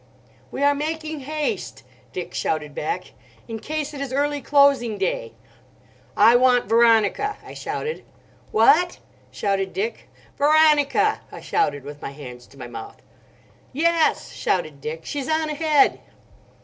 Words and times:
"We 0.49 0.63
are 0.63 0.73
making 0.73 1.19
haste," 1.19 1.83
Dick 2.11 2.33
shouted 2.33 2.73
back, 2.73 3.11
"in 3.47 3.59
case 3.59 3.93
it 3.93 4.01
is 4.01 4.11
early 4.11 4.41
closing 4.41 4.97
day." 4.97 5.33
"I 6.17 6.35
want 6.35 6.65
Veronica!" 6.65 7.37
I 7.45 7.53
shouted. 7.53 8.03
"What?" 8.51 8.97
shouted 9.29 9.73
Dick. 9.73 10.09
"Veronica!" 10.39 11.21
I 11.31 11.39
shouted 11.39 11.83
with 11.83 12.01
my 12.01 12.13
hands 12.13 12.47
to 12.47 12.57
my 12.57 12.65
mouth. 12.65 13.03
"Yes!" 13.73 14.31
shouted 14.31 14.81
Dick. 14.81 15.01
"She's 15.05 15.29
on 15.29 15.51
ahead." 15.51 15.99